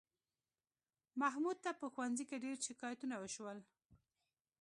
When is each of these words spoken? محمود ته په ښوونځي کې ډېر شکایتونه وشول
محمود 1.21 1.57
ته 1.63 1.71
په 1.79 1.85
ښوونځي 1.93 2.25
کې 2.29 2.41
ډېر 2.45 2.57
شکایتونه 2.67 3.15
وشول 3.19 3.57